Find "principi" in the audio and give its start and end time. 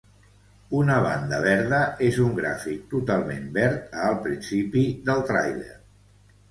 4.27-4.89